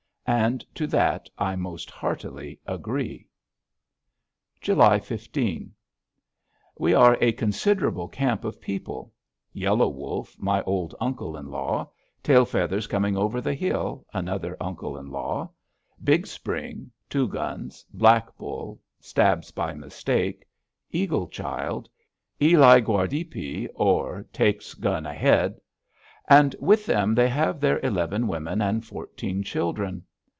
[0.27, 3.27] And to that I most heartily agree.
[4.61, 5.73] July 15.
[6.79, 9.11] We are a considerable camp of people:
[9.51, 11.89] Yellow Wolf, my old uncle in law;
[12.23, 15.49] Tail Feathers Coming over the Hill, another uncle in law;
[16.01, 20.45] Big Spring; Two Guns; Black Bull; Stabs by Mistake;
[20.91, 21.89] Eagle Child;
[22.41, 25.59] Eli Guardipe, or Takes Gun Ahead.
[26.29, 30.05] And with them they have their eleven women and fourteen children.